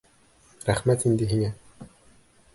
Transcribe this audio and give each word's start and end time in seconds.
—Рәхмәт 0.69 1.05
инде 1.11 1.29
һиңә. 1.35 1.53